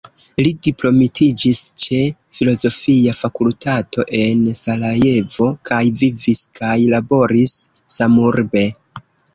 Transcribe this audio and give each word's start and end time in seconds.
Li 0.45 0.51
diplomitiĝis 0.67 1.59
ĉe 1.83 1.99
filozofia 2.39 3.13
fakultato 3.19 4.07
en 4.23 4.41
Sarajevo 4.63 5.53
kaj 5.73 5.83
vivis 6.03 6.45
kaj 6.63 6.75
laboris 6.97 7.59
samurbe. 8.01 8.69